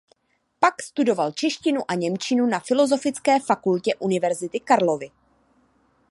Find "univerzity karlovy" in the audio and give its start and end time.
3.95-5.11